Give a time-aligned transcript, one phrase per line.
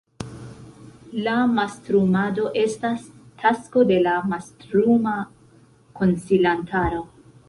[1.27, 3.05] La mastrumado estas
[3.43, 5.13] tasko de la mastruma
[6.01, 7.05] konsilantaro.